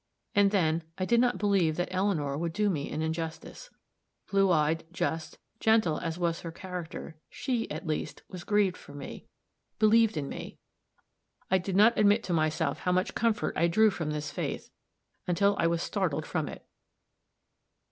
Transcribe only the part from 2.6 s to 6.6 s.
me an injustice. Blue eyed, just, gentle as was her